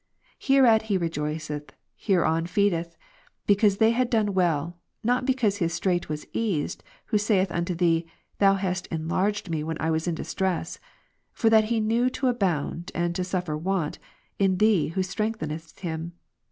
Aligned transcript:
Hereat 0.39 0.81
he 0.89 0.97
rejoiceth, 0.97 1.73
hereon 1.95 2.47
feedeth; 2.47 2.97
because 3.45 3.77
they 3.77 3.91
had 3.91 4.11
well 4.11 4.23
done, 4.63 4.73
not 5.03 5.25
because 5.27 5.57
his 5.57 5.75
strait 5.75 6.07
Avas 6.07 6.25
eased, 6.33 6.83
who 7.05 7.19
saith 7.19 7.51
unto 7.51 7.75
Thee, 7.75 8.07
Thou 8.39 8.55
hast 8.55 8.87
enlarged 8.87 9.51
me 9.51 9.59
Ps. 9.59 9.61
4, 9.61 9.65
1. 9.67 9.75
ivhen 9.77 9.85
I 9.85 9.91
was 9.91 10.07
in 10.07 10.15
distress; 10.15 10.79
for 11.33 11.51
that 11.51 11.65
he 11.65 11.79
knew 11.79 12.09
to 12.09 12.25
abound, 12.29 12.91
and 12.95 13.13
to 13.13 13.21
''^' 13.21 13.25
suffer 13.27 13.55
want^, 13.55 13.99
in 14.39 14.57
Thee 14.57 14.91
JVho 14.95 15.05
strengthenest 15.05 15.81
him. 15.81 16.13